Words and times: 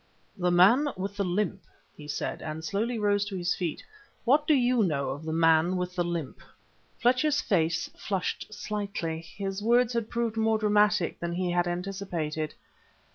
"'The 0.35 0.49
man 0.49 0.87
with 0.97 1.15
the 1.15 1.23
limp,'" 1.23 1.61
he 1.95 2.07
said, 2.07 2.41
and 2.41 2.65
slowly 2.65 2.97
rose 2.97 3.23
to 3.23 3.35
his 3.35 3.53
feet 3.53 3.85
"what 4.25 4.47
do 4.47 4.55
you 4.55 4.81
know 4.81 5.09
of 5.11 5.23
the 5.25 5.31
man 5.31 5.77
with 5.77 5.95
the 5.95 6.03
limp?" 6.03 6.39
Fletcher's 6.97 7.39
face 7.39 7.87
flushed 7.95 8.51
slightly; 8.51 9.19
his 9.21 9.61
words 9.61 9.93
had 9.93 10.09
proved 10.09 10.37
more 10.37 10.57
dramatic 10.57 11.19
than 11.19 11.33
he 11.33 11.51
had 11.51 11.67
anticipated. 11.67 12.55